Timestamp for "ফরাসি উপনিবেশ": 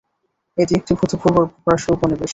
1.55-2.29